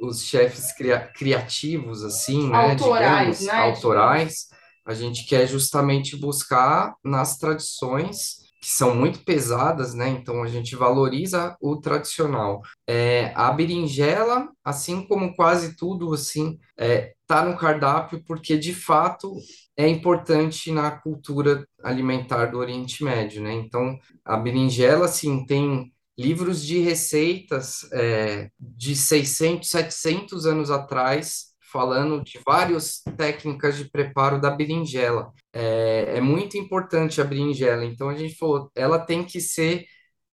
[0.00, 2.70] os chefes cria- criativos, assim, né?
[2.70, 3.52] Autorais, Digamos, né?
[3.52, 4.48] autorais.
[4.84, 10.08] A gente quer justamente buscar nas tradições que são muito pesadas, né?
[10.08, 12.62] Então a gente valoriza o tradicional.
[12.86, 19.34] É, a berinjela, assim como quase tudo, assim, é, tá no cardápio porque de fato
[19.76, 23.52] é importante na cultura alimentar do Oriente Médio, né?
[23.52, 32.22] Então a berinjela, assim, tem livros de receitas é, de 600, 700 anos atrás falando
[32.22, 35.32] de várias técnicas de preparo da berinjela.
[35.52, 39.86] É, é muito importante a berinjela, então a gente falou, ela tem que ser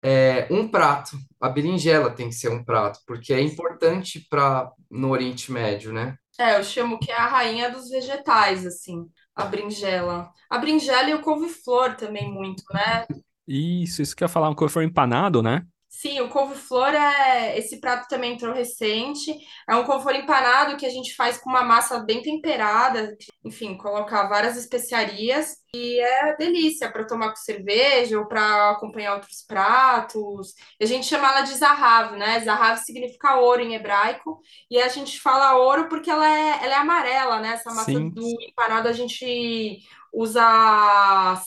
[0.03, 5.09] é, um prato, a berinjela tem que ser um prato, porque é importante para no
[5.09, 6.15] Oriente Médio, né?
[6.37, 10.31] É, eu chamo que é a rainha dos vegetais, assim, a berinjela.
[10.49, 13.05] A berinjela e o couve-flor também muito, né?
[13.45, 15.65] Isso, isso que eu ia falar, um couve-flor empanado, né?
[15.89, 19.35] Sim, o couve-flor é esse prato também entrou recente.
[19.67, 24.27] É um couve-flor empanado que a gente faz com uma massa bem temperada, enfim, colocar
[24.29, 30.53] várias especiarias e é delícia para tomar com cerveja ou para acompanhar outros pratos.
[30.79, 32.39] A gente chama ela de zahav, né?
[32.39, 36.77] Zahav significa ouro em hebraico e a gente fala ouro porque ela é, ela é
[36.77, 37.53] amarela, né?
[37.53, 38.09] Essa massa Sim.
[38.11, 39.79] do empanado a gente
[40.13, 40.41] usa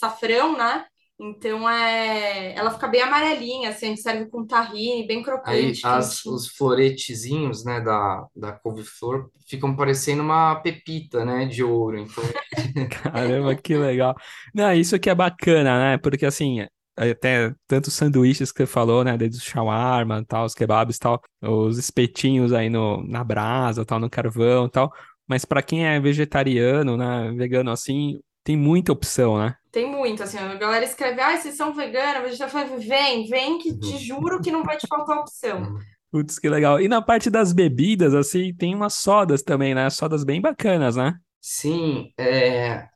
[0.00, 0.84] safrão, né?
[1.24, 5.86] Então é, ela fica bem amarelinha, assim, a gente serve com tahine, bem Aí crocante,
[5.86, 6.34] as, quentinho.
[6.34, 11.98] os floretezinhos, né, da, da couve-flor ficam parecendo uma pepita, né, de ouro.
[12.00, 12.24] Então,
[12.90, 14.16] Caramba, que legal.
[14.52, 15.98] Não, isso aqui é bacana, né?
[15.98, 19.16] Porque assim, até tantos sanduíches que você falou, né?
[19.16, 24.10] Desde o shawarma, tal, os kebabs, tal, os espetinhos aí no, na brasa, tal, no
[24.10, 24.92] carvão, tal.
[25.26, 29.54] mas para quem é vegetariano, né, vegano assim, tem muita opção, né?
[29.70, 33.96] Tem muito, assim, a galera escreve, ah, vocês são veganos, vegetariano, vem, vem, que te
[33.98, 35.78] juro que não vai te faltar opção.
[36.10, 36.78] Putz, que legal.
[36.78, 39.88] E na parte das bebidas, assim, tem umas sodas também, né?
[39.88, 41.14] Sodas bem bacanas, né?
[41.40, 42.86] Sim, é,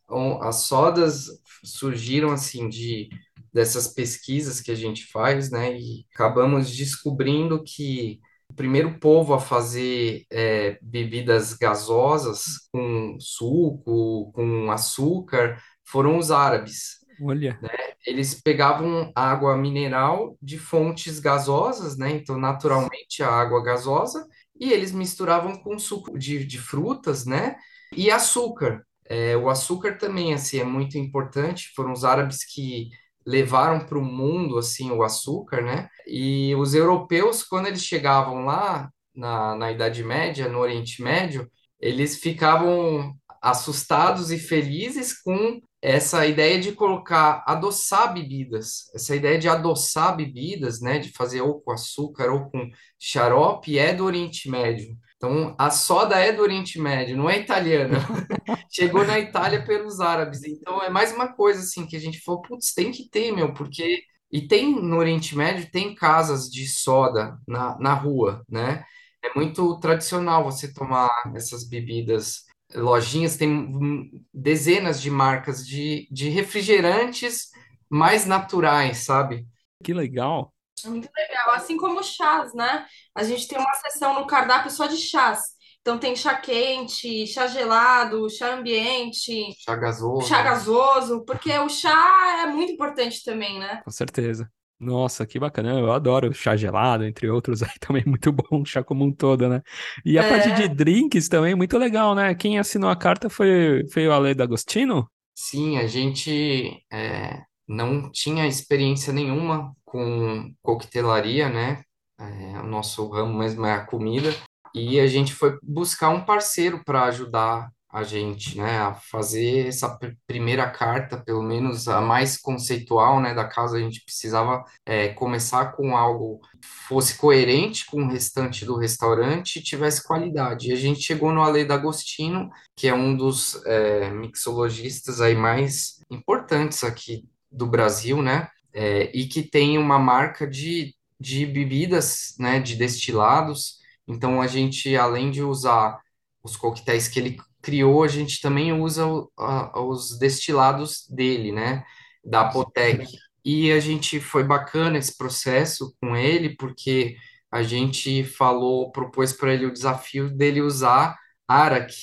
[0.42, 1.28] as sodas
[1.64, 3.09] surgiram assim de
[3.52, 5.78] dessas pesquisas que a gente faz, né?
[5.78, 14.70] E acabamos descobrindo que o primeiro povo a fazer é, bebidas gasosas com suco, com
[14.70, 16.96] açúcar, foram os árabes.
[17.20, 17.59] Olha,
[18.06, 22.11] Eles pegavam água mineral de fontes gasosas, né?
[22.12, 24.26] Então, naturalmente, a água gasosa,
[24.59, 27.56] e eles misturavam com suco de, de frutas, né?
[27.96, 28.82] E açúcar.
[29.09, 31.72] É, o açúcar também, assim, é muito importante.
[31.74, 32.88] Foram os árabes que
[33.27, 35.89] levaram para o mundo, assim, o açúcar, né?
[36.07, 42.19] E os europeus, quando eles chegavam lá na, na Idade Média, no Oriente Médio, eles
[42.19, 50.17] ficavam assustados e felizes com essa ideia de colocar, adoçar bebidas, essa ideia de adoçar
[50.17, 54.97] bebidas, né, de fazer ou com açúcar ou com xarope, é do Oriente Médio.
[55.16, 57.98] Então, a soda é do Oriente Médio, não é italiana.
[58.70, 60.44] Chegou na Itália pelos árabes.
[60.44, 63.55] Então, é mais uma coisa assim que a gente falou, putz, tem que ter, meu,
[63.55, 68.85] porque e tem no Oriente Médio tem casas de soda na, na rua, né?
[69.22, 77.50] É muito tradicional você tomar essas bebidas lojinhas, tem dezenas de marcas de, de refrigerantes
[77.88, 79.46] mais naturais, sabe?
[79.83, 80.52] que legal.
[80.85, 81.51] É muito legal.
[81.55, 82.87] Assim como chás, né?
[83.15, 85.41] A gente tem uma seção no cardápio só de chás.
[85.81, 90.29] Então tem chá quente, chá gelado, chá ambiente, Chá gasoso.
[90.29, 93.85] chá gasoso, porque o chá é muito importante também, né?
[93.85, 94.51] Com certeza.
[94.79, 95.79] Nossa, que bacana.
[95.81, 99.62] Eu adoro chá gelado, entre outros aí também muito bom, chá como um todo, né?
[100.05, 100.69] E a parte de É.
[100.69, 102.35] drinks também muito legal, né?
[102.35, 105.11] Quem assinou a carta foi, foi o Ale D'Agostino?
[105.35, 111.83] Sim, a gente é, não tinha experiência nenhuma com coquetelaria, né?
[112.18, 114.35] É, o nosso ramo mesmo é a comida.
[114.74, 119.88] E a gente foi buscar um parceiro para ajudar a gente, né, a fazer essa
[119.96, 123.79] pr- primeira carta, pelo menos a mais conceitual, né, da casa.
[123.79, 129.57] A gente precisava é, começar com algo que fosse coerente com o restante do restaurante
[129.57, 130.68] e tivesse qualidade.
[130.68, 136.00] E a gente chegou no Ale D'Agostino, que é um dos é, mixologistas aí mais
[136.11, 137.24] importantes aqui
[137.57, 138.49] do Brasil, né?
[138.73, 143.79] É, e que tem uma marca de, de bebidas, né, de destilados.
[144.07, 145.99] Então a gente, além de usar
[146.42, 151.85] os coquetéis que ele criou, a gente também usa o- a- os destilados dele, né,
[152.25, 153.07] da Apotec.
[153.45, 157.16] E a gente foi bacana esse processo com ele, porque
[157.51, 161.16] a gente falou, propôs para ele o desafio dele usar
[161.49, 161.95] Arak,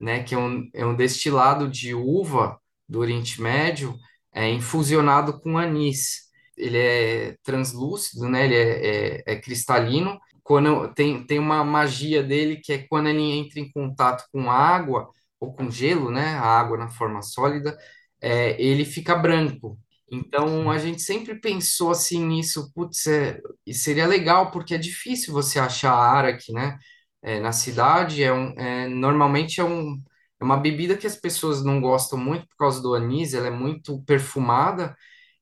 [0.00, 3.96] né, que é um, é um destilado de uva do Oriente Médio,
[4.32, 6.30] é, infusionado com anis.
[6.56, 10.18] Ele é translúcido, né, ele é, é, é cristalino.
[10.42, 15.08] Quando tem, tem uma magia dele que é quando ele entra em contato com água
[15.40, 17.76] ou com gelo, né, a água na forma sólida,
[18.20, 19.78] é, ele fica branco.
[20.10, 23.40] Então a gente sempre pensou assim nisso, putz, é,
[23.72, 26.78] seria legal porque é difícil você achar arak, né?
[27.22, 30.02] É, na cidade é um, é, normalmente é um,
[30.42, 33.50] é uma bebida que as pessoas não gostam muito por causa do anis, ela é
[33.50, 34.96] muito perfumada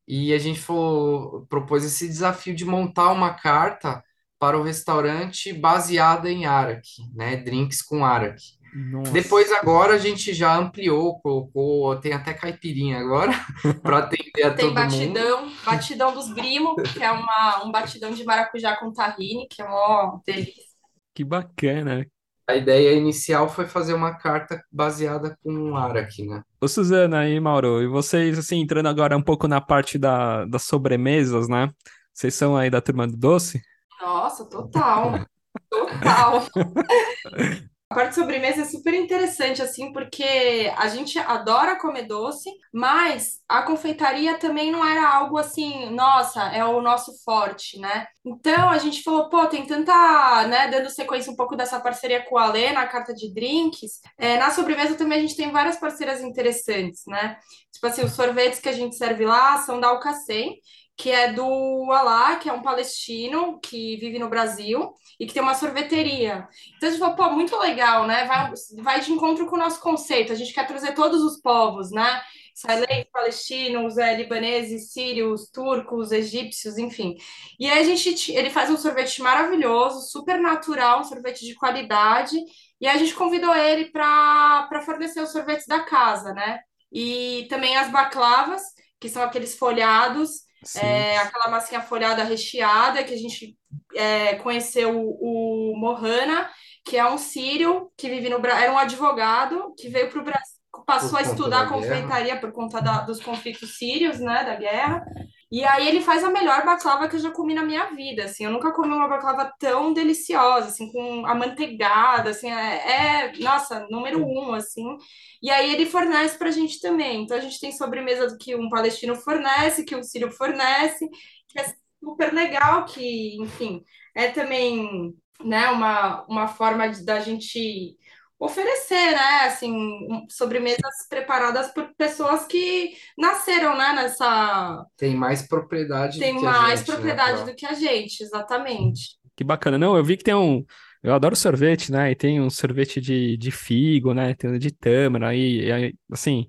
[0.07, 4.03] e a gente falou, propôs esse desafio de montar uma carta
[4.39, 6.83] para o restaurante baseada em arak,
[7.15, 7.37] né?
[7.37, 8.41] Drinks com arak.
[8.73, 9.11] Nossa.
[9.13, 13.33] Depois agora a gente já ampliou, colocou, tem até caipirinha agora
[13.83, 15.19] para atender a Tem todo mundo.
[15.19, 19.65] batidão, batidão dos Brimo, que é uma, um batidão de maracujá com tahine, que é
[19.65, 20.71] uma delícia.
[21.15, 22.05] Que bacana.
[22.51, 26.43] A ideia inicial foi fazer uma carta baseada com arak, né?
[26.61, 30.63] Ô, Suzana e Mauro, e vocês, assim, entrando agora um pouco na parte da, das
[30.65, 31.71] sobremesas, né?
[32.13, 33.63] Vocês são aí da turma do doce?
[34.03, 35.25] Nossa, total.
[35.71, 36.45] Total.
[37.91, 43.41] A parte de sobremesa é super interessante, assim, porque a gente adora comer doce, mas
[43.49, 48.07] a confeitaria também não era algo assim, nossa, é o nosso forte, né?
[48.25, 52.39] Então a gente falou, pô, tem tanta, né, dando sequência um pouco dessa parceria com
[52.39, 56.21] a Alê na carta de drinks, é, na sobremesa também a gente tem várias parceiras
[56.23, 57.39] interessantes, né?
[57.73, 60.61] Tipo assim, os sorvetes que a gente serve lá são da Alcacem,
[61.01, 65.43] que é do Alá, que é um palestino que vive no Brasil e que tem
[65.43, 66.47] uma sorveteria.
[66.77, 68.27] Então a gente falou, pô, muito legal, né?
[68.27, 70.31] Vai, vai de encontro com o nosso conceito.
[70.31, 72.21] A gente quer trazer todos os povos, né?
[72.55, 77.17] israelenses, palestinos, é, libaneses, sírios, turcos, egípcios, enfim.
[77.59, 82.37] E aí a gente, ele faz um sorvete maravilhoso, super natural, um sorvete de qualidade.
[82.79, 86.61] E a gente convidou ele para fornecer os sorvetes da casa, né?
[86.93, 88.63] E também as baclavas,
[89.01, 93.57] que são aqueles folhados, é, aquela massinha folhada recheada, que a gente
[93.95, 96.51] é, conheceu o, o Mohana,
[96.85, 100.25] que é um sírio que vive no Brasil, era um advogado que veio para o
[100.25, 105.05] Brasil, passou a estudar confeitaria por conta da, dos conflitos sírios, né, da guerra.
[105.51, 108.45] E aí ele faz a melhor baklava que eu já comi na minha vida, assim.
[108.45, 112.51] Eu nunca comi uma baklava tão deliciosa, assim, com amanteigada, assim.
[112.53, 114.97] É, é nossa, número um, assim.
[115.43, 117.25] E aí ele fornece pra gente também.
[117.25, 121.09] Então a gente tem sobremesa do que um palestino fornece, que um sírio fornece,
[121.49, 123.85] que é super legal, que, enfim,
[124.15, 127.97] é também, né, uma, uma forma de, da gente
[128.41, 134.85] oferecer, né, assim, sobremesas preparadas por pessoas que nasceram, né, nessa...
[134.97, 137.47] Tem mais propriedade Tem do que a mais gente, né, propriedade Pro?
[137.47, 139.21] do que a gente, exatamente.
[139.37, 139.79] Que bacana.
[139.79, 140.65] Não, eu vi que tem um.
[141.03, 142.11] Eu adoro sorvete, né?
[142.11, 144.35] E tem um sorvete de, de figo, né?
[144.35, 146.47] Tem um de tâmara, e, e aí, assim,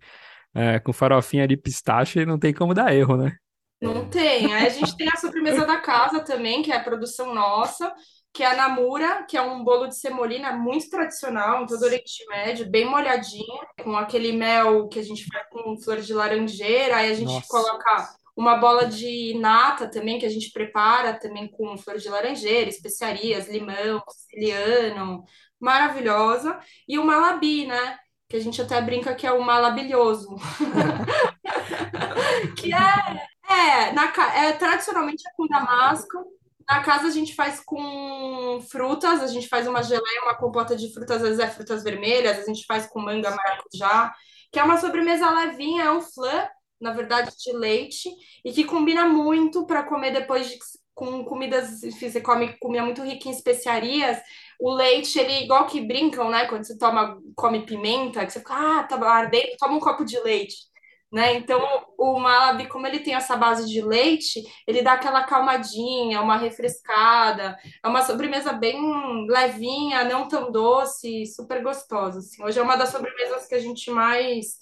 [0.54, 3.34] é, com farofinha de pistache, não tem como dar erro, né?
[3.82, 4.54] Não tem.
[4.54, 7.94] Aí a gente tem a sobremesa da casa também, que é a produção nossa,
[8.34, 11.86] que é a namura, que é um bolo de semolina muito tradicional, em todo o
[11.86, 16.98] Oriente Médio, bem molhadinho, com aquele mel que a gente faz com flor de laranjeira,
[16.98, 17.48] aí a gente Nossa.
[17.48, 22.70] coloca uma bola de nata também, que a gente prepara também com flor de laranjeira,
[22.70, 25.24] especiarias, limão, siciliano,
[25.60, 27.98] maravilhosa, e o malabi, né?
[28.30, 30.36] Que a gente até brinca que é o malabilhoso.
[32.58, 36.41] que é, é, na, é tradicionalmente é com damasco.
[36.72, 40.94] Na casa a gente faz com frutas, a gente faz uma geleia, uma compota de
[40.94, 44.14] frutas, às vezes é frutas vermelhas, a gente faz com manga maracujá,
[44.50, 46.48] que é uma sobremesa levinha, é um flan,
[46.80, 48.10] na verdade, de leite,
[48.46, 50.58] e que combina muito para comer depois de,
[50.94, 54.18] com comidas, enfim, você come comida muito rica em especiarias.
[54.58, 56.46] O leite, ele, igual que brincam, né?
[56.46, 60.18] Quando você toma, come pimenta, que você fica, ah, tá ardendo, toma um copo de
[60.22, 60.71] leite
[61.12, 61.36] né?
[61.36, 61.62] Então,
[61.98, 67.58] o Malabi, como ele tem essa base de leite, ele dá aquela calmadinha, uma refrescada.
[67.84, 68.80] É uma sobremesa bem
[69.28, 72.20] levinha, não tão doce, super gostosa.
[72.20, 72.44] assim.
[72.44, 74.60] Hoje é uma das sobremesas que a gente mais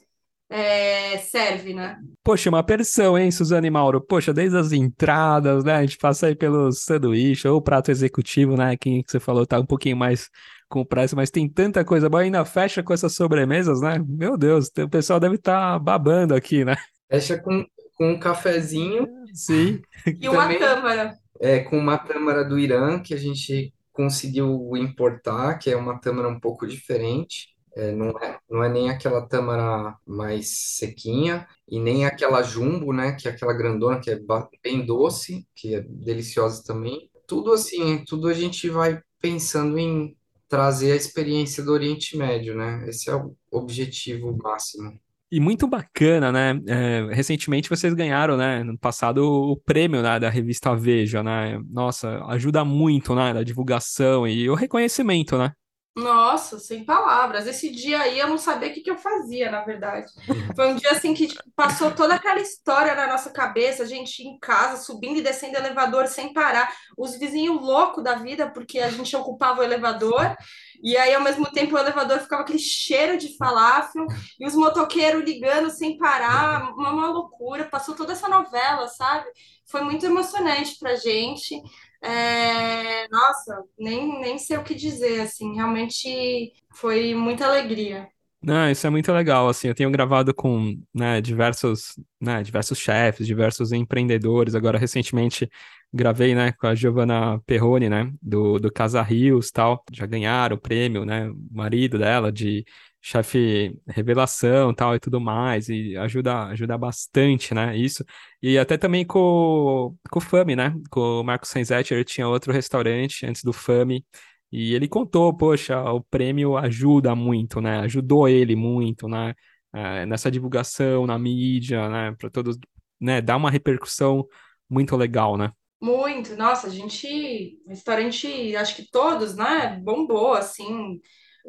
[0.49, 1.97] é, serve, né?
[2.23, 4.01] Poxa, uma aperção, hein, Suzane e Mauro?
[4.01, 5.75] Poxa, desde as entradas, né?
[5.75, 8.75] A gente passa aí pelo sanduíche ou prato executivo, né?
[8.75, 10.29] Que, que você falou tá um pouquinho mais
[10.67, 14.03] com o preço, mas tem tanta coisa boa, ainda fecha com essas sobremesas, né?
[14.07, 16.75] Meu Deus, o pessoal deve estar babando aqui, né?
[17.09, 19.81] Fecha com, com um cafezinho, Sim.
[20.19, 21.13] E uma Também- tâmara.
[21.39, 26.27] é, com uma tâmara do Irã, que a gente conseguiu importar, que é uma tâmara
[26.27, 27.49] um pouco diferente.
[27.75, 33.13] É, não é, não é nem aquela tâmara mais sequinha, e nem aquela jumbo, né?
[33.13, 34.19] Que é aquela grandona, que é
[34.63, 37.09] bem doce, que é deliciosa também.
[37.27, 40.15] Tudo assim, tudo a gente vai pensando em
[40.47, 42.83] trazer a experiência do Oriente Médio, né?
[42.87, 44.99] Esse é o objetivo máximo.
[45.31, 46.59] E muito bacana, né?
[46.67, 48.63] É, recentemente vocês ganharam, né?
[48.63, 51.61] No passado, o prêmio, né, da revista Veja, né?
[51.69, 53.31] Nossa, ajuda muito, né?
[53.31, 55.53] Da divulgação e o reconhecimento, né?
[55.99, 57.45] Nossa, sem palavras.
[57.45, 60.11] Esse dia aí eu não sabia o que que eu fazia, na verdade.
[60.55, 64.23] Foi um dia assim que tipo, passou toda aquela história na nossa cabeça, a gente
[64.23, 68.89] em casa, subindo e descendo elevador sem parar, os vizinhos loucos da vida, porque a
[68.89, 70.35] gente ocupava o elevador,
[70.81, 74.05] e aí ao mesmo tempo o elevador ficava aquele cheiro de falafel,
[74.39, 77.65] e os motoqueiros ligando sem parar, uma, uma loucura.
[77.65, 79.25] Passou toda essa novela, sabe?
[79.65, 81.61] Foi muito emocionante pra gente.
[82.01, 88.07] É, nossa, nem, nem sei o que dizer, assim, realmente foi muita alegria.
[88.41, 93.27] Não, isso é muito legal, assim, eu tenho gravado com, né, diversos, né, diversos chefes,
[93.27, 95.49] diversos empreendedores, agora recentemente
[95.93, 100.59] gravei, né, com a Giovanna Perrone, né, do, do Casa Rios, tal, já ganharam o
[100.59, 102.63] prêmio, né, o marido dela de
[103.01, 108.03] chefe revelação, tal, e tudo mais, e ajuda, ajuda bastante, né, isso,
[108.41, 112.51] e até também com, com o Fami, né, com o Marcos Senzetti, ele tinha outro
[112.51, 114.05] restaurante antes do Fami,
[114.51, 117.81] e ele contou, poxa, o prêmio ajuda muito, né?
[117.81, 119.35] Ajudou ele muito, né?
[119.73, 122.15] eh, nessa divulgação, na mídia, né?
[122.17, 122.57] Para todos,
[122.99, 123.21] né?
[123.21, 124.27] Dá uma repercussão
[124.69, 125.51] muito legal, né?
[125.81, 130.99] Muito, nossa, a gente, restaurante, acho que todos, né, bombou, assim,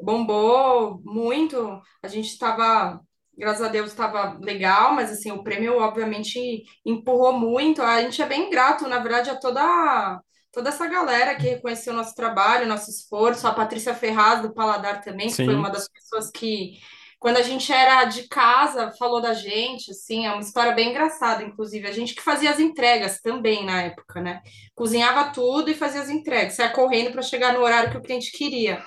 [0.02, 1.80] bombou muito.
[2.02, 3.00] A gente estava,
[3.36, 7.82] graças a Deus, estava legal, mas, assim, o prêmio, obviamente, empurrou muito.
[7.82, 10.20] A gente é bem grato, na verdade, a toda,
[10.52, 15.02] toda essa galera que reconheceu o nosso trabalho, nosso esforço, a Patrícia Ferraz, do Paladar
[15.02, 16.78] também, que foi uma das pessoas que
[17.20, 21.42] quando a gente era de casa, falou da gente, assim, é uma história bem engraçada,
[21.42, 21.86] inclusive.
[21.86, 24.40] A gente que fazia as entregas também na época, né?
[24.74, 28.32] Cozinhava tudo e fazia as entregas, saia correndo para chegar no horário que o cliente
[28.32, 28.82] queria.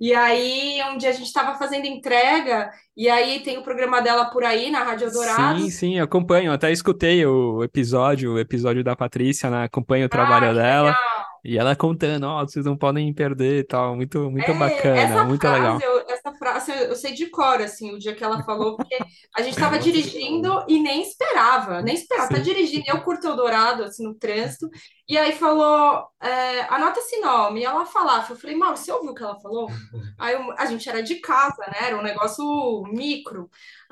[0.00, 4.24] E aí, um dia a gente estava fazendo entrega, e aí tem o programa dela
[4.30, 5.62] por aí na Rádio Dourados.
[5.62, 6.50] Sim, sim, acompanho.
[6.52, 9.64] Até escutei o episódio, o episódio da Patrícia, né?
[9.64, 10.86] Acompanho o trabalho Ah, dela.
[10.88, 11.20] legal.
[11.44, 13.94] E ela contando, ó, vocês não podem perder e tal.
[13.96, 15.78] Muito, muito É, bacana, muito frase, legal.
[15.80, 16.04] eu,
[16.40, 18.96] frase eu, eu sei de cor, assim, o dia que ela falou, porque
[19.36, 22.30] a gente estava dirigindo e nem esperava, nem esperava.
[22.32, 22.42] Tá Sim.
[22.42, 24.68] dirigindo, eu curto Eldorado, assim, no trânsito,
[25.08, 29.12] e aí falou, é, anota esse nome, e ela falava, eu falei, Mauro, você ouviu
[29.12, 29.68] o que ela falou?
[30.18, 32.44] Aí eu- a gente era de casa, né, era um negócio
[32.92, 33.48] micro.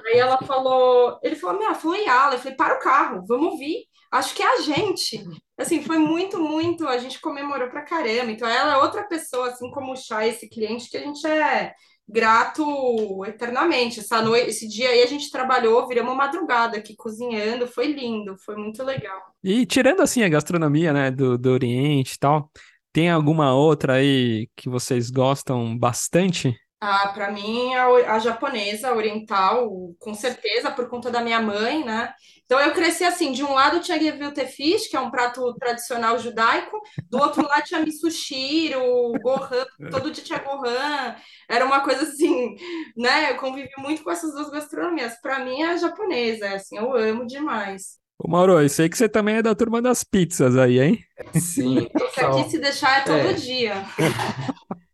[0.06, 3.86] Aí ela falou, ele falou, minha, foi Yala, eu falei, para o carro, vamos ouvir,
[4.12, 5.24] acho que é a gente.
[5.58, 8.30] Assim, foi muito, muito, a gente comemorou pra caramba.
[8.30, 11.74] Então, ela é outra pessoa, assim como o Chá, esse cliente, que a gente é
[12.08, 14.00] grato eternamente.
[14.00, 18.56] Essa noite, esse dia aí a gente trabalhou, viramos madrugada aqui cozinhando, foi lindo, foi
[18.56, 19.20] muito legal.
[19.44, 22.50] E tirando assim a gastronomia, né, do, do Oriente e tal,
[22.92, 26.56] tem alguma outra aí que vocês gostam bastante?
[26.80, 29.68] Ah, para mim, a, a japonesa, a oriental,
[29.98, 32.12] com certeza, por conta da minha mãe, né?
[32.44, 36.16] Então, eu cresci assim: de um lado tinha gefilte fish, que é um prato tradicional
[36.20, 38.80] judaico, do outro lado tinha misushiro,
[39.20, 41.16] gohan, todo dia tinha gohan.
[41.48, 42.54] Era uma coisa assim,
[42.96, 43.32] né?
[43.32, 45.20] Eu convivi muito com essas duas gastronomias.
[45.20, 47.98] Para mim, é a japonesa, assim, eu amo demais.
[48.18, 50.98] Ô, Mauro, eu sei que você também é da turma das pizzas aí, hein?
[51.34, 52.38] Sim, Esse total.
[52.40, 53.32] aqui, se deixar, é todo É.
[53.34, 53.84] dia.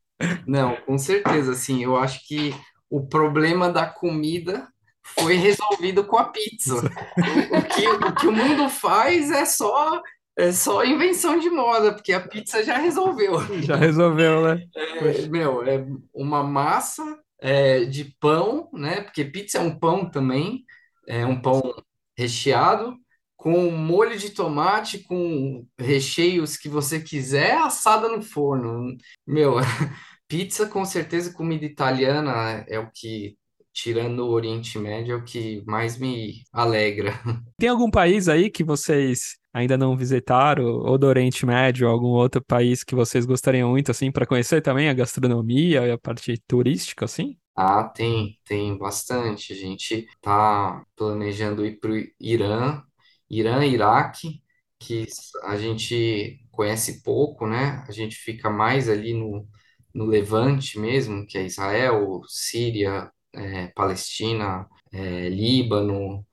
[0.47, 2.55] Não, com certeza, assim, eu acho que
[2.91, 4.68] o problema da comida
[5.03, 6.77] foi resolvido com a pizza.
[6.77, 10.03] O, que, o que o mundo faz é só,
[10.37, 13.41] é só invenção de moda, porque a pizza já resolveu.
[13.62, 14.64] Já resolveu, né?
[14.75, 17.03] É, meu, é uma massa
[17.41, 19.03] é, de pão, né?
[19.03, 20.64] Porque pizza é um pão também,
[21.07, 21.62] é um pão
[22.16, 22.97] recheado,
[23.37, 28.97] com molho de tomate, com recheios que você quiser, assada no forno.
[29.27, 29.57] Meu,
[30.29, 33.37] pizza com certeza, comida italiana é o que,
[33.72, 37.12] tirando o Oriente Médio, é o que mais me alegra.
[37.57, 42.09] Tem algum país aí que vocês ainda não visitaram, ou do Oriente Médio, ou algum
[42.09, 46.37] outro país que vocês gostariam muito, assim, para conhecer também a gastronomia e a parte
[46.49, 47.37] turística, assim?
[47.57, 49.53] Ah, tem, tem bastante.
[49.53, 52.83] A gente tá planejando ir para o Irã,
[53.31, 54.43] Irã, Iraque,
[54.79, 55.07] que
[55.45, 57.85] a gente conhece pouco, né?
[57.89, 59.49] A gente fica mais ali no,
[59.95, 66.26] no Levante mesmo, que é Israel, Síria, eh, Palestina, eh, Líbano.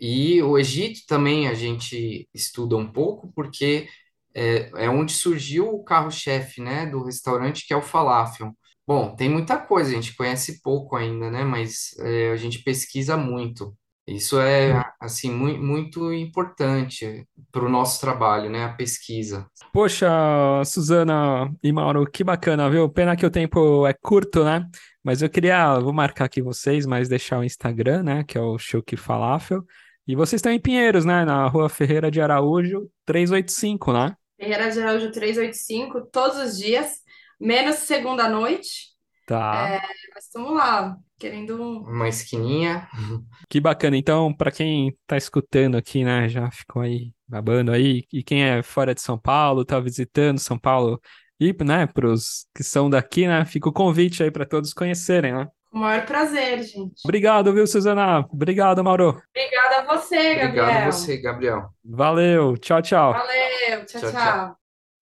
[0.00, 3.88] E o Egito também a gente estuda um pouco, porque
[4.34, 8.52] é, é onde surgiu o carro-chefe, né, do restaurante, que é o falafel.
[8.86, 11.42] Bom, tem muita coisa, a gente conhece pouco ainda, né?
[11.44, 13.74] Mas é, a gente pesquisa muito.
[14.06, 18.64] Isso é, assim, muito, muito importante para o nosso trabalho, né?
[18.64, 19.46] A pesquisa.
[19.72, 20.08] Poxa,
[20.66, 22.88] Suzana e Mauro, que bacana, viu?
[22.88, 24.66] Pena que o tempo é curto, né?
[25.02, 28.24] Mas eu queria, vou marcar aqui vocês, mas deixar o Instagram, né?
[28.24, 29.64] Que é o Chuque Falafel.
[30.06, 31.24] E vocês estão em Pinheiros, né?
[31.24, 34.14] Na Rua Ferreira de Araújo, 385, né?
[34.38, 36.98] Ferreira de Araújo 385, todos os dias,
[37.40, 38.93] menos segunda noite.
[39.26, 39.80] Tá.
[40.14, 41.78] Mas estamos lá, querendo um.
[41.80, 42.86] Uma esquininha.
[43.48, 43.96] Que bacana.
[43.96, 48.62] Então, para quem tá escutando aqui, né, já ficou aí babando aí, e quem é
[48.62, 51.00] fora de São Paulo, tá visitando São Paulo,
[51.40, 55.48] e, né, pros que são daqui, né, fica o convite aí para todos conhecerem, né?
[55.70, 57.00] Com o maior prazer, gente.
[57.04, 58.24] Obrigado, viu, Suzana?
[58.30, 59.20] Obrigado, Mauro.
[59.34, 60.92] Obrigada a você, Obrigado a Gabriel.
[60.92, 61.68] você, Gabriel.
[61.84, 62.56] Valeu.
[62.58, 63.12] Tchau, tchau.
[63.12, 64.12] Valeu, tchau, Tchau, tchau.
[64.12, 64.56] tchau.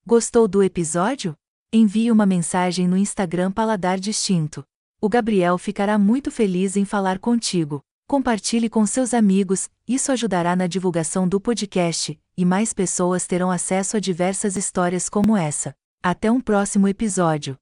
[0.07, 1.37] Gostou do episódio?
[1.75, 4.63] Envie uma mensagem no Instagram Paladar Distinto.
[5.01, 7.81] O Gabriel ficará muito feliz em falar contigo.
[8.07, 13.97] Compartilhe com seus amigos, isso ajudará na divulgação do podcast, e mais pessoas terão acesso
[13.97, 15.75] a diversas histórias como essa.
[16.03, 17.57] Até um próximo episódio.